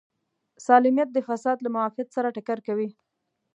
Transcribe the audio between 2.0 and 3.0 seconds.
سره ټکر کوي.